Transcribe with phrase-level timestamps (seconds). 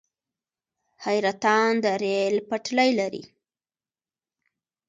[1.05, 3.23] حیرتان د ریل پټلۍ لري